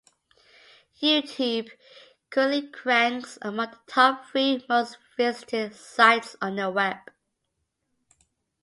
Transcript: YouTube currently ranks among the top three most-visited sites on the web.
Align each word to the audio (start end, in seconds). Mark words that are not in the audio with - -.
YouTube 0.99 1.69
currently 2.31 2.71
ranks 2.85 3.37
among 3.43 3.69
the 3.69 3.77
top 3.85 4.25
three 4.31 4.65
most-visited 4.67 5.75
sites 5.75 6.35
on 6.41 6.55
the 6.55 6.71
web. 6.71 6.97